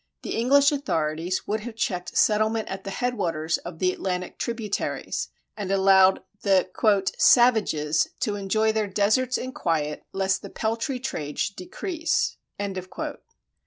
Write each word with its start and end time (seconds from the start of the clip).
The 0.23 0.35
English 0.35 0.71
authorities 0.71 1.45
would 1.45 1.59
have 1.59 1.75
checked 1.75 2.17
settlement 2.17 2.69
at 2.69 2.85
the 2.85 2.89
headwaters 2.89 3.59
of 3.59 3.77
the 3.77 3.91
Atlantic 3.93 4.39
tributaries 4.39 5.29
and 5.55 5.71
allowed 5.71 6.23
the 6.41 6.67
"savages 7.19 8.07
to 8.21 8.35
enjoy 8.35 8.71
their 8.71 8.87
deserts 8.87 9.37
in 9.37 9.51
quiet 9.51 10.03
lest 10.11 10.41
the 10.41 10.49
peltry 10.49 10.99
trade 10.99 11.37
should 11.37 11.55
decrease." 11.55 12.37